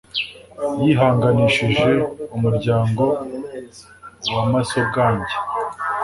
[0.81, 1.89] yihanganishije
[2.35, 3.03] umuryango
[4.33, 5.35] wa Masogange